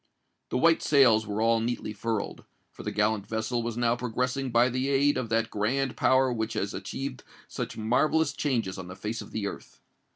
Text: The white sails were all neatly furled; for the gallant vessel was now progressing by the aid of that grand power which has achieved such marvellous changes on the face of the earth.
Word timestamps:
The 0.49 0.57
white 0.57 0.81
sails 0.81 1.27
were 1.27 1.43
all 1.43 1.59
neatly 1.59 1.93
furled; 1.93 2.45
for 2.71 2.81
the 2.81 2.89
gallant 2.91 3.27
vessel 3.27 3.61
was 3.61 3.77
now 3.77 3.95
progressing 3.95 4.49
by 4.49 4.67
the 4.67 4.89
aid 4.89 5.15
of 5.15 5.29
that 5.29 5.51
grand 5.51 5.95
power 5.95 6.33
which 6.33 6.53
has 6.53 6.73
achieved 6.73 7.23
such 7.47 7.77
marvellous 7.77 8.33
changes 8.33 8.79
on 8.79 8.87
the 8.87 8.95
face 8.95 9.21
of 9.21 9.29
the 9.29 9.45
earth. 9.45 9.79